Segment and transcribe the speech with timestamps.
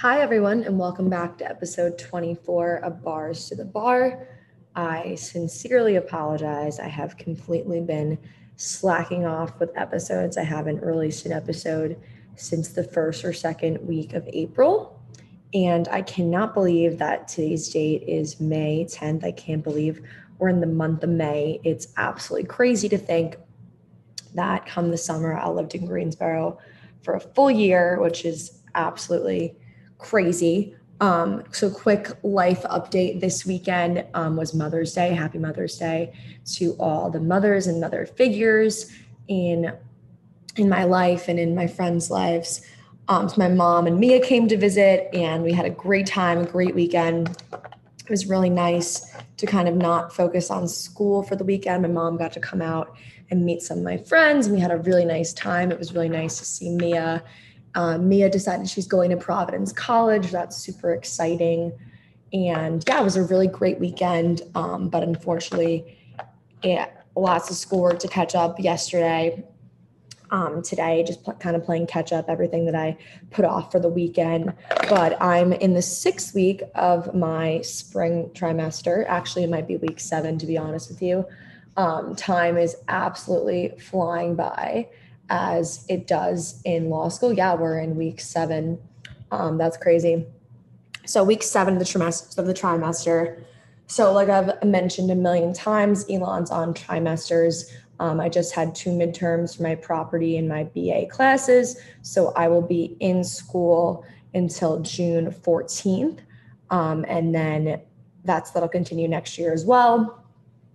[0.00, 4.28] Hi, everyone, and welcome back to episode 24 of Bars to the Bar.
[4.76, 6.78] I sincerely apologize.
[6.78, 8.16] I have completely been
[8.54, 10.36] slacking off with episodes.
[10.36, 12.00] I haven't released an episode
[12.36, 15.02] since the first or second week of April.
[15.52, 19.24] And I cannot believe that today's date is May 10th.
[19.24, 20.00] I can't believe
[20.38, 21.60] we're in the month of May.
[21.64, 23.36] It's absolutely crazy to think
[24.36, 26.56] that come the summer, I lived in Greensboro
[27.02, 29.56] for a full year, which is absolutely
[29.98, 30.74] crazy.
[31.00, 35.14] Um, so quick life update this weekend um, was Mother's Day.
[35.14, 36.12] Happy Mother's Day
[36.54, 38.90] to all the mothers and mother figures
[39.28, 39.72] in
[40.56, 42.62] in my life and in my friends' lives.
[43.06, 46.38] Um, so my mom and Mia came to visit, and we had a great time,
[46.38, 47.28] a great weekend.
[47.52, 51.82] It was really nice to kind of not focus on school for the weekend.
[51.82, 52.96] My mom got to come out
[53.30, 55.70] and meet some of my friends, and we had a really nice time.
[55.70, 57.22] It was really nice to see Mia
[57.78, 60.32] uh, Mia decided she's going to Providence College.
[60.32, 61.72] That's super exciting.
[62.32, 64.42] And yeah, it was a really great weekend.
[64.56, 65.96] Um, but unfortunately,
[66.64, 69.44] it, lots of schoolwork to catch up yesterday.
[70.32, 72.98] Um, today, just pl- kind of playing catch up, everything that I
[73.30, 74.52] put off for the weekend.
[74.88, 79.06] But I'm in the sixth week of my spring trimester.
[79.06, 81.24] Actually, it might be week seven, to be honest with you.
[81.76, 84.88] Um, time is absolutely flying by
[85.30, 87.32] as it does in law school.
[87.32, 88.78] Yeah, we're in week seven.
[89.30, 90.26] Um, that's crazy.
[91.04, 93.42] So week seven of the trimester of the trimester.
[93.86, 97.70] So like I've mentioned a million times, Elon's on trimesters.
[98.00, 101.80] Um, I just had two midterms for my property and my BA classes.
[102.02, 106.18] So I will be in school until June 14th.
[106.70, 107.80] Um, and then
[108.24, 110.22] that's that'll continue next year as well.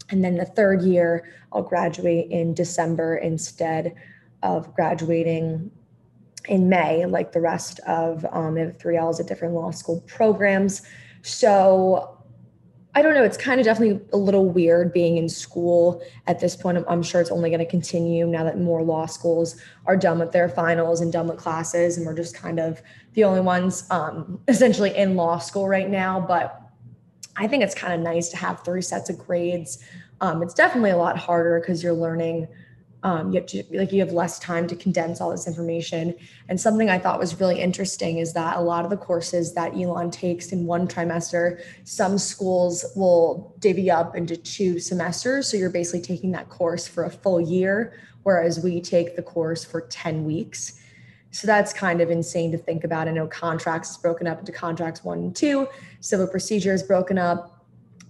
[0.10, 3.96] And then the third year, I'll graduate in December instead
[4.44, 5.72] of graduating
[6.48, 10.82] in May, like the rest of um, the three L's at different law school programs.
[11.22, 12.20] So
[12.96, 13.24] I don't know.
[13.24, 16.78] It's kind of definitely a little weird being in school at this point.
[16.78, 20.20] I'm, I'm sure it's only going to continue now that more law schools are done
[20.20, 22.82] with their finals and done with classes, and we're just kind of
[23.14, 26.20] the only ones um, essentially in law school right now.
[26.20, 26.60] But
[27.36, 29.84] I think it's kind of nice to have three sets of grades.
[30.22, 32.48] Um, it's definitely a lot harder because you're learning
[33.04, 36.16] um, you have to like you have less time to condense all this information.
[36.50, 39.74] And something i thought was really interesting is that a lot of the courses that
[39.74, 45.50] elon takes in one trimester some schools will divvy up into two semesters.
[45.50, 47.94] So you're basically taking that course for a full year
[48.24, 50.80] whereas we take the course for 10 weeks.
[51.32, 53.08] So that's kind of insane to think about.
[53.08, 55.68] I know contracts is broken up into contracts one and two.
[56.00, 57.66] Civil procedure is broken up.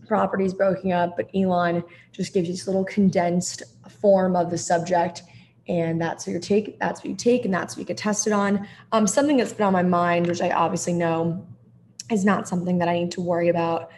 [0.07, 5.23] Properties broken up, but Elon just gives you this little condensed form of the subject.
[5.67, 8.33] And that's what you take, that's what you take, and that's what you get tested
[8.33, 8.67] on.
[8.91, 11.45] Um, something that's been on my mind, which I obviously know
[12.11, 13.89] is not something that I need to worry about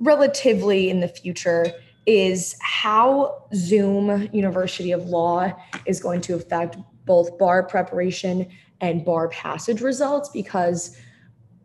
[0.00, 1.72] relatively in the future,
[2.06, 5.52] is how Zoom University of Law
[5.86, 8.48] is going to affect both bar preparation
[8.80, 10.96] and bar passage results because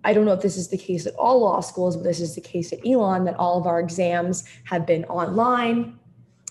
[0.03, 2.35] I don't know if this is the case at all law schools, but this is
[2.35, 5.97] the case at Elon that all of our exams have been online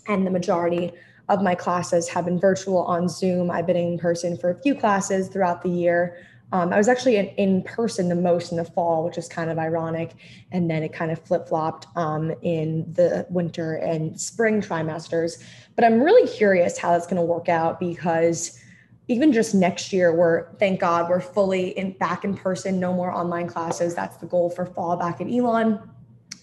[0.07, 0.93] and the majority
[1.29, 3.51] of my classes have been virtual on Zoom.
[3.51, 6.19] I've been in person for a few classes throughout the year.
[6.53, 9.51] Um, I was actually in, in, person the most in the fall, which is kind
[9.51, 10.13] of ironic.
[10.53, 15.43] And then it kind of flip flopped um, in the winter and spring trimesters.
[15.75, 18.61] But I'm really curious how that's going to work out because
[19.09, 23.13] even just next year we're thank god we're fully in back in person no more
[23.13, 25.79] online classes that's the goal for fall back at elon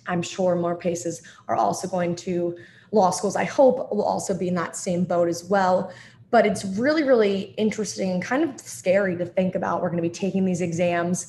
[0.07, 2.55] i'm sure more paces are also going to
[2.91, 5.91] law schools i hope will also be in that same boat as well.
[6.29, 9.81] But it's really really interesting and kind of scary to think about.
[9.81, 11.27] We're going to be taking these exams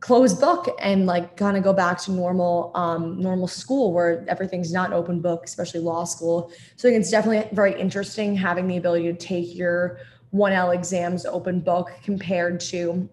[0.00, 4.72] closed book and like kind of go back to normal um, normal school where everything's
[4.72, 6.50] not open book especially law school.
[6.76, 10.00] So i think it's definitely very interesting having the ability to take your
[10.34, 13.08] 1L exams open book compared to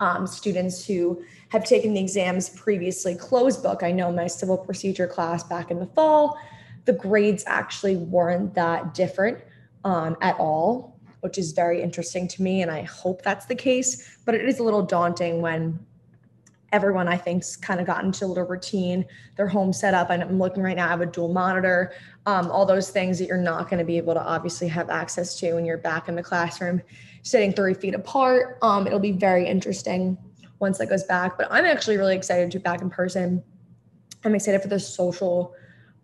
[0.00, 3.82] um, students who have taken the exams previously closed book.
[3.82, 6.38] I know my civil procedure class back in the fall,
[6.90, 9.38] the grades actually weren't that different
[9.84, 12.62] um, at all, which is very interesting to me.
[12.62, 14.18] And I hope that's the case.
[14.26, 15.78] But it is a little daunting when
[16.72, 19.04] everyone I think's kind of gotten into a little routine.
[19.36, 20.10] Their home set up.
[20.10, 21.92] And I'm looking right now, I have a dual monitor,
[22.26, 25.38] um, all those things that you're not going to be able to obviously have access
[25.38, 26.82] to when you're back in the classroom,
[27.22, 28.58] sitting three feet apart.
[28.62, 30.18] Um, it'll be very interesting
[30.58, 31.38] once that goes back.
[31.38, 33.44] But I'm actually really excited to be back in person.
[34.24, 35.54] I'm excited for the social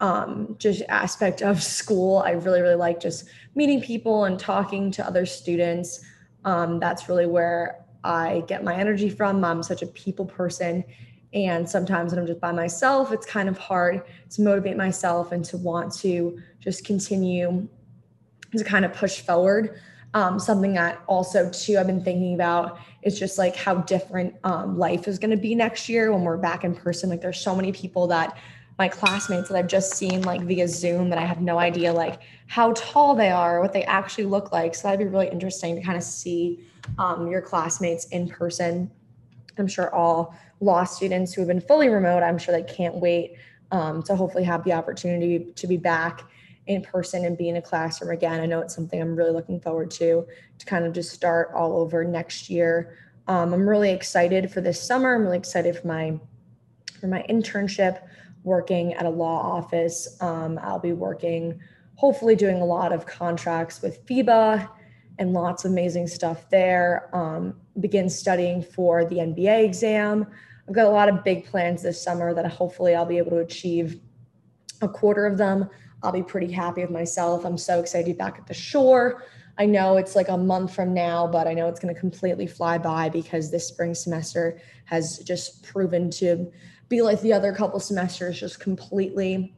[0.01, 2.19] um, just aspect of school.
[2.19, 6.05] I really, really like just meeting people and talking to other students.
[6.45, 9.45] Um, that's really where I get my energy from.
[9.45, 10.85] I'm such a people person.
[11.33, 15.45] And sometimes when I'm just by myself, it's kind of hard to motivate myself and
[15.47, 17.69] to want to just continue
[18.57, 19.81] to kind of push forward.
[20.15, 24.79] Um, something that also too I've been thinking about is just like how different um,
[24.79, 27.11] life is going to be next year when we're back in person.
[27.11, 28.39] Like there's so many people that
[28.79, 32.21] my classmates that I've just seen like via Zoom that I have no idea like
[32.47, 34.75] how tall they are, what they actually look like.
[34.75, 36.67] So that'd be really interesting to kind of see
[36.99, 38.91] um, your classmates in person.
[39.59, 43.37] I'm sure all law students who have been fully remote, I'm sure they can't wait
[43.71, 46.25] um, to hopefully have the opportunity to be back
[46.67, 48.41] in person and be in a classroom again.
[48.41, 50.27] I know it's something I'm really looking forward to,
[50.59, 52.99] to kind of just start all over next year.
[53.29, 55.15] Um, I'm really excited for this summer.
[55.15, 56.19] I'm really excited for my
[57.01, 58.01] for my internship
[58.47, 60.17] working at a law office.
[60.23, 61.61] Um, I'll be working,
[61.97, 64.69] hopefully, doing a lot of contracts with FIBA
[65.19, 67.11] and lots of amazing stuff there.
[67.15, 70.27] Um, begin studying for the NBA exam.
[70.69, 73.39] I've got a lot of big plans this summer that hopefully I'll be able to
[73.39, 74.01] achieve
[74.81, 75.69] a quarter of them.
[76.03, 77.45] I'll be pretty happy with myself.
[77.45, 79.25] I'm so excited to be back at the shore.
[79.59, 82.47] I know it's like a month from now, but I know it's going to completely
[82.47, 86.53] fly by because this spring semester has just proven to
[86.89, 89.55] be like the other couple semesters, just completely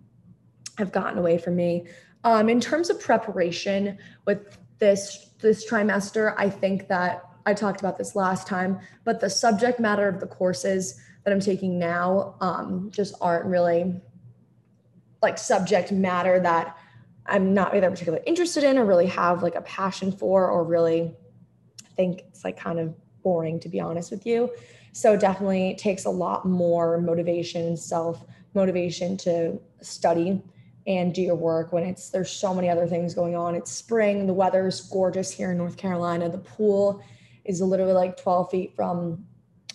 [0.79, 1.87] have gotten away from me.
[2.25, 7.97] Um, in terms of preparation with this this trimester, I think that I talked about
[7.97, 12.91] this last time, but the subject matter of the courses that I'm taking now um,
[12.93, 14.01] just aren't really
[15.23, 16.77] like subject matter that
[17.27, 21.15] I'm not either particularly interested in or really have like a passion for or really
[21.97, 24.50] think it's like kind of boring to be honest with you.
[24.93, 28.25] So definitely takes a lot more motivation, self
[28.55, 30.43] motivation to study
[30.87, 33.55] and do your work when it's there's so many other things going on.
[33.55, 36.29] It's spring, the weather is gorgeous here in North Carolina.
[36.29, 37.03] The pool
[37.44, 39.25] is literally like 12 feet from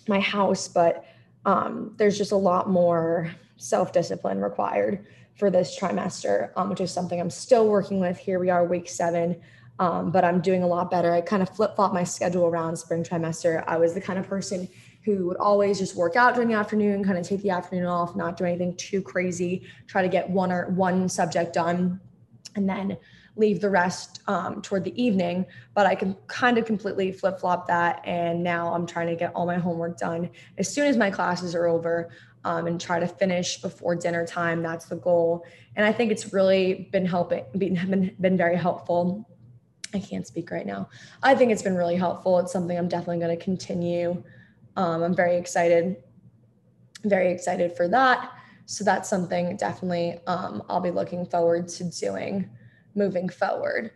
[0.08, 1.04] my house, but
[1.46, 5.06] um, there's just a lot more self discipline required
[5.36, 8.16] for this trimester, um, which is something I'm still working with.
[8.18, 9.40] Here we are, week seven,
[9.78, 11.12] um, but I'm doing a lot better.
[11.12, 13.64] I kind of flip flop my schedule around spring trimester.
[13.66, 14.68] I was the kind of person
[15.04, 18.16] who would always just work out during the afternoon, kind of take the afternoon off,
[18.16, 22.00] not do anything too crazy, try to get one or one subject done,
[22.56, 22.96] and then
[23.36, 25.44] leave the rest um, toward the evening.
[25.74, 28.00] But I can kind of completely flip flop that.
[28.04, 31.54] And now I'm trying to get all my homework done as soon as my classes
[31.54, 32.10] are over
[32.44, 34.62] um, and try to finish before dinner time.
[34.62, 35.44] That's the goal.
[35.76, 39.28] And I think it's really been helping, been, been very helpful.
[39.94, 40.88] I can't speak right now.
[41.22, 42.38] I think it's been really helpful.
[42.40, 44.22] It's something I'm definitely going to continue.
[44.76, 45.96] Um, I'm very excited,
[47.04, 48.32] very excited for that.
[48.66, 52.48] So that's something definitely um, I'll be looking forward to doing
[52.94, 53.92] moving forward.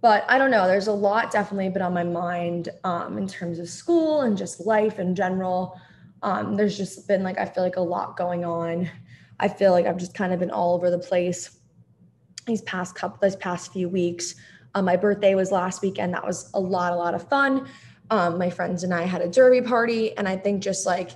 [0.00, 3.58] But I don't know, there's a lot definitely been on my mind um, in terms
[3.58, 5.80] of school and just life in general.
[6.22, 8.90] Um, there's just been like, I feel like a lot going on.
[9.38, 11.58] I feel like I've just kind of been all over the place
[12.46, 14.34] these past couple, these past few weeks.
[14.74, 16.14] Um, my birthday was last weekend.
[16.14, 17.68] That was a lot, a lot of fun.
[18.10, 21.12] Um, my friends and I had a derby party, and I think just like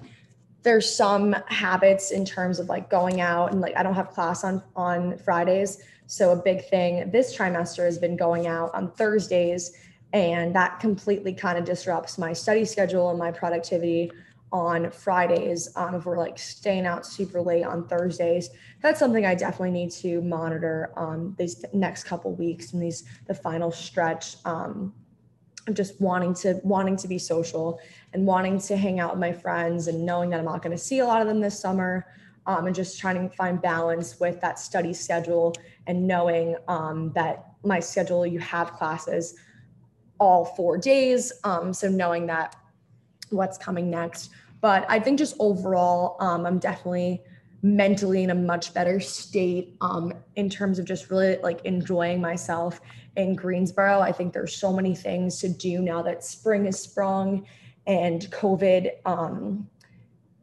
[0.62, 4.44] there's some habits in terms of like going out and like I don't have class
[4.44, 9.72] on on Fridays, so a big thing this trimester has been going out on Thursdays,
[10.12, 14.10] and that completely kind of disrupts my study schedule and my productivity
[14.52, 15.68] on Fridays.
[15.76, 19.90] Um, if we're like staying out super late on Thursdays, that's something I definitely need
[19.92, 24.36] to monitor um, these next couple weeks and these the final stretch.
[24.44, 24.94] Um,
[25.72, 27.80] just wanting to wanting to be social
[28.12, 30.82] and wanting to hang out with my friends and knowing that I'm not going to
[30.82, 32.06] see a lot of them this summer.
[32.48, 35.56] Um, and just trying to find balance with that study schedule
[35.88, 39.34] and knowing um, that my schedule you have classes
[40.20, 42.54] all four days um, so knowing that
[43.30, 44.30] what's coming next.
[44.60, 47.22] But I think just overall, um, I'm definitely
[47.62, 52.80] mentally in a much better state um, in terms of just really like enjoying myself
[53.16, 54.00] in Greensboro.
[54.00, 57.46] I think there's so many things to do now that spring is sprung
[57.86, 59.68] and COVID, um,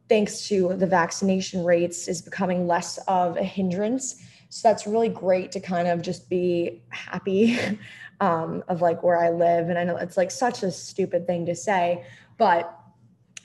[0.08, 4.22] thanks to the vaccination rates, is becoming less of a hindrance.
[4.48, 7.58] So that's really great to kind of just be happy
[8.20, 9.68] um, of like where I live.
[9.68, 12.04] And I know it's like such a stupid thing to say,
[12.38, 12.83] but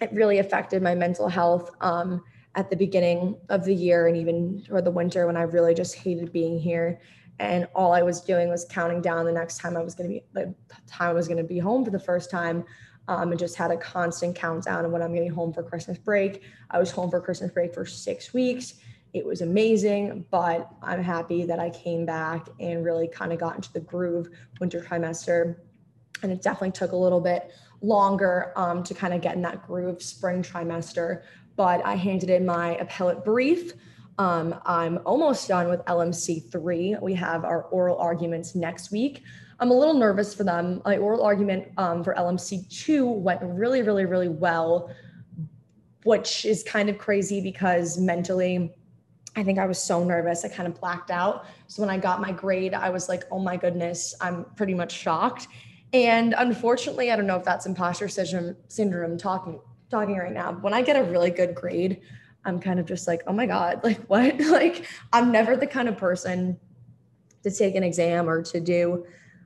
[0.01, 2.24] it really affected my mental health um,
[2.56, 5.96] at the beginning of the year and even or the winter when I really just
[5.96, 7.00] hated being here.
[7.39, 10.13] And all I was doing was counting down the next time I was going to
[10.15, 10.53] be the
[10.88, 12.65] time I was going to be home for the first time.
[13.08, 16.44] Um, and just had a constant countdown of when I'm be home for Christmas break.
[16.70, 18.75] I was home for Christmas break for six weeks.
[19.13, 23.56] It was amazing, but I'm happy that I came back and really kind of got
[23.56, 24.29] into the groove
[24.60, 25.56] winter trimester.
[26.22, 29.65] And it definitely took a little bit longer um, to kind of get in that
[29.65, 31.24] groove spring trimester.
[31.55, 33.74] But I handed in my appellate brief.
[34.17, 36.95] Um, I'm almost done with LMC three.
[37.01, 39.24] We have our oral arguments next week.
[39.62, 40.81] I'm a little nervous for them.
[40.86, 44.93] My oral argument um, for LMC two went really, really, really well,
[46.03, 48.74] which is kind of crazy because mentally
[49.36, 50.43] I think I was so nervous.
[50.43, 51.45] I kind of blacked out.
[51.67, 54.91] So when I got my grade, I was like, oh my goodness, I'm pretty much
[54.91, 55.48] shocked.
[55.93, 60.53] And unfortunately, I don't know if that's imposter syndrome, talking talking right now.
[60.53, 62.01] When I get a really good grade,
[62.46, 64.39] I'm kind of just like, oh my God, like what?
[64.51, 66.60] like I'm never the kind of person
[67.43, 69.05] to take an exam or to do,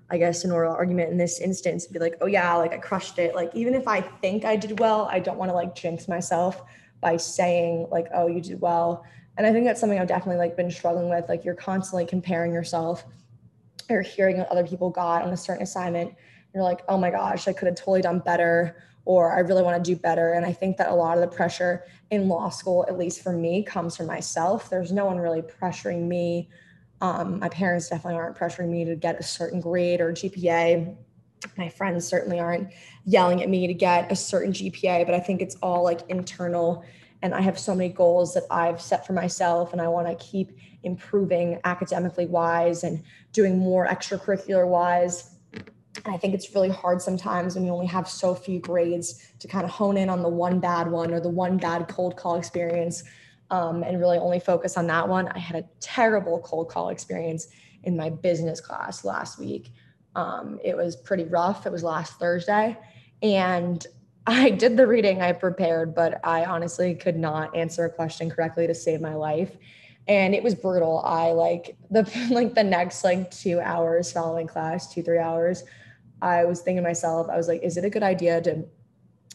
[0.09, 3.19] I guess, an oral argument in this instance, be like, oh yeah, like I crushed
[3.19, 3.35] it.
[3.35, 6.61] Like even if I think I did well, I don't want to like jinx myself
[6.99, 9.05] by saying like, oh, you did well
[9.37, 12.53] and i think that's something i've definitely like been struggling with like you're constantly comparing
[12.53, 13.05] yourself
[13.89, 16.13] or hearing what other people got on a certain assignment
[16.53, 19.83] you're like oh my gosh i could have totally done better or i really want
[19.83, 20.33] to do better.
[20.33, 23.33] And i think that a lot of the pressure in law school at least for
[23.33, 24.69] me comes from myself.
[24.69, 26.49] There's no one really pressuring me.
[27.01, 30.95] Um, my parents definitely aren't pressuring me to get a certain grade or gpa
[31.57, 32.71] my friends certainly aren't
[33.03, 36.85] yelling at me to get a certain gpa but i think it's all like internal
[37.23, 40.15] and I have so many goals that I've set for myself, and I want to
[40.23, 40.51] keep
[40.83, 45.32] improving academically wise and doing more extracurricular wise.
[46.05, 49.63] I think it's really hard sometimes when you only have so few grades to kind
[49.63, 53.03] of hone in on the one bad one or the one bad cold call experience
[53.51, 55.27] um, and really only focus on that one.
[55.27, 57.47] I had a terrible cold call experience
[57.83, 59.71] in my business class last week.
[60.15, 61.65] Um, it was pretty rough.
[61.65, 62.77] It was last Thursday.
[63.21, 63.85] And
[64.27, 68.67] I did the reading I prepared, but I honestly could not answer a question correctly
[68.67, 69.57] to save my life.
[70.07, 71.01] And it was brutal.
[71.05, 75.63] I like the like the next like two hours following class, two, three hours,
[76.23, 78.63] I was thinking to myself, I was like, is it a good idea to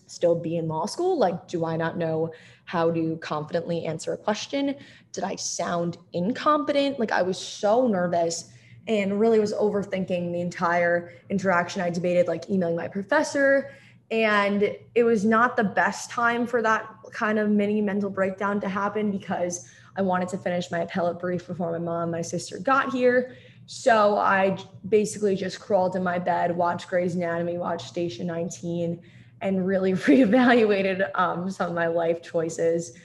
[0.06, 1.18] still be in law school?
[1.18, 2.32] Like, do I not know
[2.64, 4.74] how to confidently answer a question?
[5.12, 6.98] Did I sound incompetent?
[6.98, 8.50] Like I was so nervous
[8.86, 11.82] and really was overthinking the entire interaction.
[11.82, 13.70] I debated like emailing my professor
[14.10, 18.68] and it was not the best time for that kind of mini mental breakdown to
[18.68, 22.92] happen because I wanted to finish my appellate brief before my mom, my sister got
[22.92, 23.36] here.
[23.70, 24.56] So I
[24.88, 28.98] basically just crawled in my bed, watched Grey's Anatomy, watched Station 19,
[29.42, 32.96] and really reevaluated um, some of my life choices.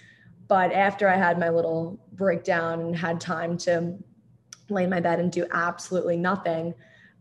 [0.47, 3.97] But after I had my little breakdown and had time to
[4.69, 6.73] lay in my bed and do absolutely nothing,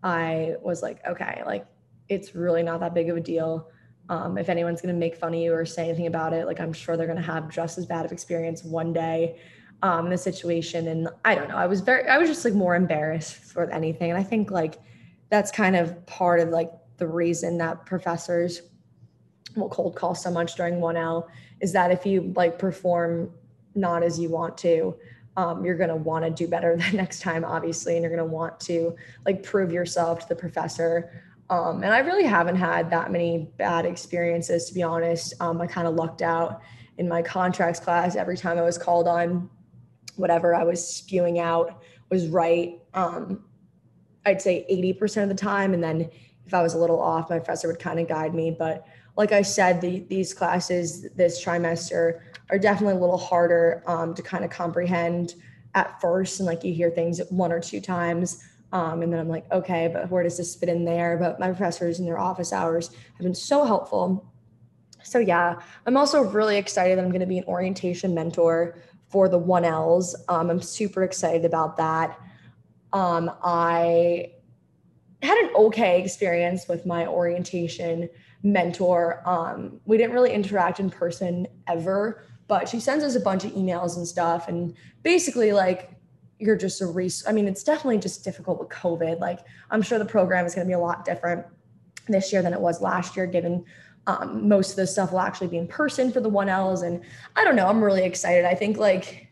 [0.05, 1.67] I was like, okay, like
[2.09, 3.71] it's really not that big of a deal.
[4.09, 6.61] Um, if anyone's going to make fun of you or say anything about it, like
[6.61, 9.41] I'm sure they're going to have just as bad of experience one day
[9.83, 10.89] um, the situation.
[10.89, 14.11] And I don't know, I was very, I was just like more embarrassed for anything.
[14.11, 14.79] And I think like
[15.29, 18.63] that's kind of part of like the reason that professors
[19.57, 21.29] will cold call so much during 1L
[21.61, 23.31] is that if you like perform
[23.75, 24.95] not as you want to,
[25.37, 28.29] um, you're going to want to do better the next time, obviously, and you're going
[28.29, 28.95] to want to
[29.27, 31.25] like prove yourself to the professor.
[31.51, 35.35] Um, and I really haven't had that many bad experiences, to be honest.
[35.41, 36.63] Um, I kind of lucked out
[36.99, 38.17] in my contracts class.
[38.17, 39.51] Every time I was called on,
[40.17, 42.81] whatever I was spewing out was right.
[42.95, 43.45] Um,
[44.27, 45.75] I'd say 80% of the time.
[45.75, 46.11] And then
[46.47, 48.55] if I was a little off, my professor would kind of guide me.
[48.57, 54.15] But like I said, the, these classes this trimester are definitely a little harder um,
[54.15, 55.35] to kind of comprehend
[55.75, 56.41] at first.
[56.41, 58.45] And like you hear things one or two times.
[58.73, 61.19] Um, and then I'm like, okay, but where does this fit in there?
[61.19, 64.33] But my professors in their office hours have been so helpful.
[65.03, 68.77] So yeah, I'm also really excited that I'm going to be an orientation mentor
[69.13, 70.15] for the 1Ls.
[70.29, 72.19] Um, I'm super excited about that.
[72.95, 74.33] Um, I
[75.23, 78.09] had an okay experience with my orientation
[78.43, 79.23] mentor.
[79.29, 83.53] Um, we didn't really interact in person ever, but she sends us a bunch of
[83.53, 84.49] emails and stuff.
[84.49, 85.91] And basically, like,
[86.39, 89.21] you're just a res- I mean, it's definitely just difficult with COVID.
[89.21, 89.41] Like,
[89.71, 91.47] I'm sure the program is going to be a lot different
[92.09, 93.65] this year than it was last year, given
[94.07, 96.85] um, most of the stuff will actually be in person for the 1Ls.
[96.85, 97.03] And
[97.37, 98.45] I don't know, I'm really excited.
[98.45, 99.29] I think, like,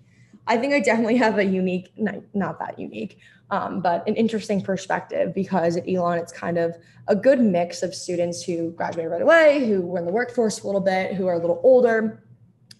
[0.46, 3.18] I think I definitely have a unique, not, that unique,
[3.50, 6.76] um, but an interesting perspective because at Elon, it's kind of
[7.08, 10.66] a good mix of students who graduated right away, who were in the workforce a
[10.66, 12.22] little bit, who are a little older.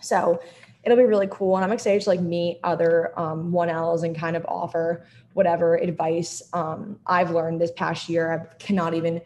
[0.01, 0.41] So
[0.85, 1.57] it'll be really cool.
[1.57, 6.43] And I'm excited to like meet other um, 1Ls and kind of offer whatever advice
[6.53, 8.33] um, I've learned this past year.
[8.33, 9.21] I cannot even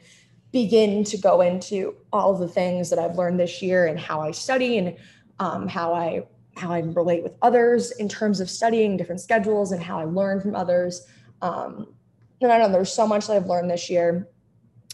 [0.54, 4.30] begin to go into all the things that I've learned this year and how I
[4.30, 4.96] study and
[5.40, 9.82] um, how I how I relate with others in terms of studying different schedules and
[9.82, 11.08] how I learn from others.
[11.42, 11.92] Um,
[12.40, 14.28] and I know there's so much that I've learned this year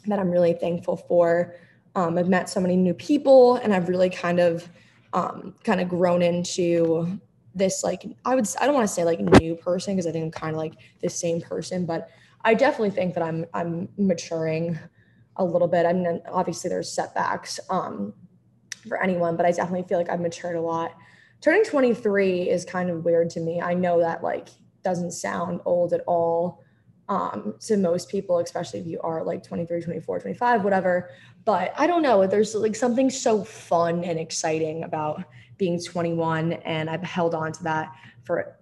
[0.06, 1.54] that I'm really thankful for.
[1.94, 4.66] Um, I've met so many new people, and I've really kind of
[5.12, 7.20] um, kind of grown into
[7.54, 10.24] this like I would I don't want to say like new person because I think
[10.24, 12.08] I'm kind of like the same person, but
[12.46, 14.78] I definitely think that I'm I'm maturing
[15.40, 15.86] a little bit.
[15.86, 18.12] I mean, obviously there's setbacks um,
[18.86, 20.94] for anyone, but I definitely feel like I've matured a lot.
[21.40, 23.60] Turning 23 is kind of weird to me.
[23.60, 24.50] I know that like
[24.84, 26.62] doesn't sound old at all
[27.08, 31.10] um, to most people, especially if you are like 23, 24, 25, whatever.
[31.46, 32.26] But I don't know.
[32.26, 35.24] There's like something so fun and exciting about
[35.56, 36.52] being 21.
[36.52, 37.92] And I've held on to that
[38.24, 38.58] for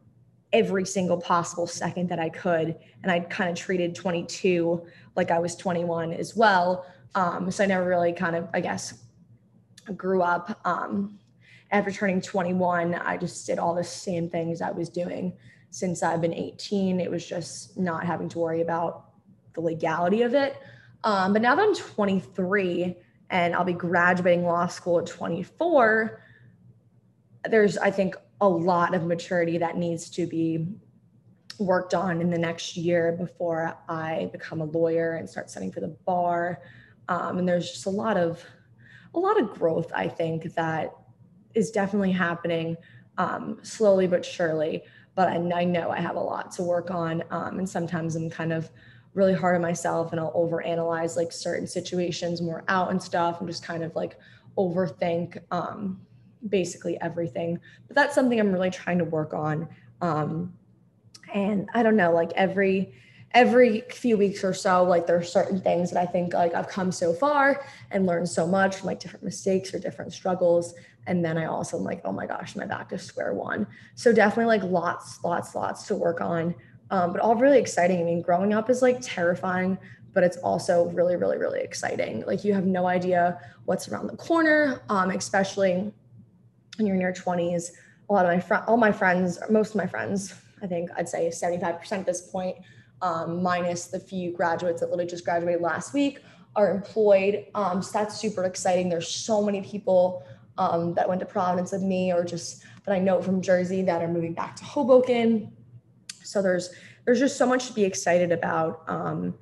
[0.52, 2.76] every single possible second that I could.
[3.02, 4.86] And I kind of treated 22
[5.18, 6.86] like I was 21 as well.
[7.14, 8.94] Um, so I never really kind of, I guess,
[9.96, 10.58] grew up.
[10.64, 11.18] Um,
[11.70, 15.36] after turning 21, I just did all the same things I was doing
[15.70, 17.00] since I've been 18.
[17.00, 19.10] It was just not having to worry about
[19.54, 20.56] the legality of it.
[21.04, 22.96] Um, but now that I'm 23
[23.30, 26.22] and I'll be graduating law school at 24,
[27.50, 30.68] there's, I think, a lot of maturity that needs to be
[31.58, 35.80] worked on in the next year before I become a lawyer and start studying for
[35.80, 36.62] the bar.
[37.08, 38.44] Um, and there's just a lot of
[39.14, 40.94] a lot of growth, I think, that
[41.54, 42.76] is definitely happening
[43.16, 44.82] um, slowly but surely
[45.18, 47.24] but I, I know I have a lot to work on.
[47.32, 48.70] Um, and sometimes I'm kind of
[49.14, 53.48] really hard on myself and I'll overanalyze like certain situations we're out and stuff and
[53.48, 54.16] just kind of like
[54.56, 56.00] overthink um,
[56.48, 57.58] basically everything.
[57.88, 59.66] But that's something I'm really trying to work on.
[61.34, 62.92] And I don't know, like every
[63.32, 66.68] every few weeks or so, like there are certain things that I think like I've
[66.68, 70.74] come so far and learned so much from like different mistakes or different struggles.
[71.06, 73.66] And then I also am like, oh my gosh, I back to square one?
[73.94, 76.54] So definitely like lots, lots, lots to work on.
[76.90, 78.00] Um, but all really exciting.
[78.00, 79.76] I mean, growing up is like terrifying,
[80.14, 82.24] but it's also really, really, really exciting.
[82.26, 85.92] Like you have no idea what's around the corner, um, especially
[86.76, 87.70] when you're in your 20s.
[88.08, 91.08] A lot of my friends, all my friends, most of my friends, I think I'd
[91.08, 92.56] say 75% at this point
[93.02, 96.20] um, minus the few graduates that literally just graduated last week,
[96.56, 97.46] are employed.
[97.54, 98.88] Um, so that's super exciting.
[98.88, 100.24] There's so many people
[100.56, 104.02] um, that went to Providence with me, or just that I know from Jersey that
[104.02, 105.52] are moving back to Hoboken.
[106.22, 106.70] So there's
[107.04, 108.82] there's just so much to be excited about.
[108.88, 109.34] Um,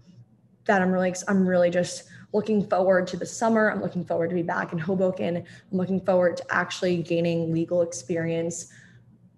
[0.67, 3.71] that I'm really I'm really just looking forward to the summer.
[3.71, 5.37] I'm looking forward to be back in Hoboken.
[5.37, 8.73] I'm looking forward to actually gaining legal experience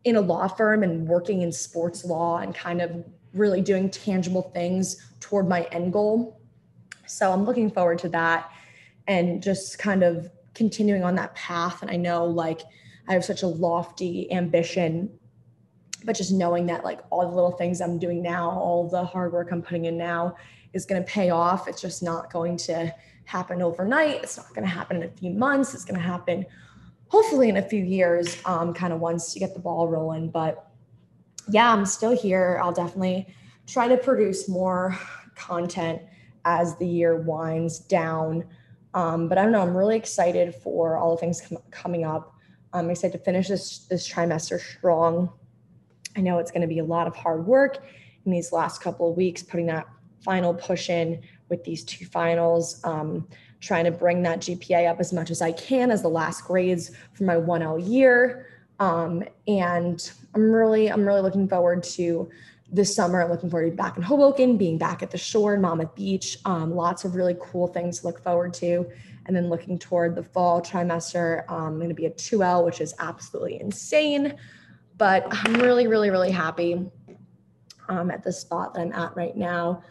[0.05, 4.51] in a law firm and working in sports law and kind of really doing tangible
[4.55, 6.41] things toward my end goal.
[7.07, 8.51] So I'm looking forward to that
[9.07, 11.83] and just kind of continuing on that path.
[11.83, 12.63] And I know like
[13.09, 15.11] I have such a lofty ambition,
[16.05, 19.33] but just knowing that like all the little things I'm doing now, all the hard
[19.33, 20.37] work I'm putting in now
[20.75, 21.69] is going to pay off.
[21.69, 24.23] It's just not going to happen overnight.
[24.23, 25.75] It's not going to happen in a few months.
[25.75, 26.45] It's going to happen
[27.09, 30.31] hopefully in a few years, um, kind of once you get the ball rolling.
[30.31, 30.71] But
[31.49, 32.61] yeah, I'm still here.
[32.63, 33.27] I'll definitely
[33.67, 34.99] try to produce more
[35.35, 36.03] content
[36.45, 38.45] as the year winds down.
[38.95, 39.63] Um, but I don't know.
[39.63, 42.35] I'm really excited for all the things com- coming up.
[42.73, 45.31] I'm excited to finish this this trimester strong.
[46.17, 47.85] I know it's going to be a lot of hard work
[48.25, 49.87] in these last couple of weeks, putting that
[50.25, 52.81] final push in with these two finals.
[52.85, 53.29] Um,
[53.61, 56.93] trying to bring that GPA up as much as I can as the last grades
[57.13, 58.47] for my 1L year.
[58.79, 62.29] Um, and I'm really, I'm really looking forward to
[62.71, 63.23] this summer.
[63.23, 66.39] I'm looking forward to back in Hoboken, being back at the shore in Monmouth Beach.
[66.45, 68.87] Um, lots of really cool things to look forward to.
[69.27, 72.81] And then looking toward the fall trimester, um, I'm going to be a 2L, which
[72.81, 74.37] is absolutely insane.
[74.97, 76.91] But I'm really, really, really happy
[77.89, 79.83] um, at the spot that I'm at right now.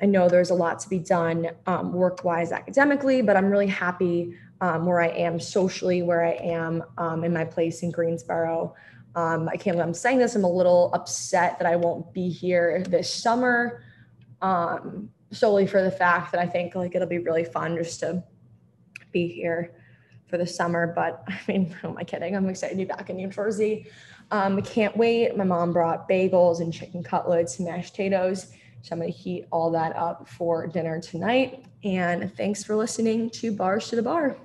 [0.00, 3.66] I know there's a lot to be done um, work wise academically, but I'm really
[3.66, 8.74] happy um, where I am socially, where I am um, in my place in Greensboro.
[9.14, 12.82] Um, I can't, I'm saying this, I'm a little upset that I won't be here
[12.88, 13.82] this summer
[14.42, 18.22] um, solely for the fact that I think like it'll be really fun just to
[19.12, 19.72] be here
[20.28, 20.92] for the summer.
[20.94, 22.36] But I mean, who am I kidding?
[22.36, 23.86] I'm excited to be back in New Jersey.
[24.30, 25.36] Um, I can't wait.
[25.36, 28.52] My mom brought bagels and chicken cutlets, and mashed potatoes.
[28.86, 31.64] So I'm going to heat all that up for dinner tonight.
[31.82, 34.36] And thanks for listening to Bars to the Bar.